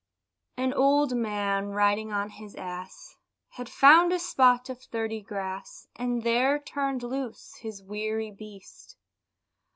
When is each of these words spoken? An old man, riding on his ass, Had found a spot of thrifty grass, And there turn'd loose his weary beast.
An 0.57 0.73
old 0.73 1.15
man, 1.15 1.67
riding 1.67 2.11
on 2.11 2.31
his 2.31 2.55
ass, 2.55 3.17
Had 3.49 3.69
found 3.69 4.11
a 4.11 4.17
spot 4.17 4.67
of 4.67 4.81
thrifty 4.81 5.21
grass, 5.21 5.89
And 5.95 6.23
there 6.23 6.57
turn'd 6.57 7.03
loose 7.03 7.57
his 7.59 7.83
weary 7.83 8.31
beast. 8.31 8.97